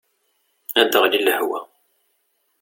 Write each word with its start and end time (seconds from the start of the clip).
Ad 0.81 0.91
aɣli 0.97 1.19
lehwa. 1.21 1.59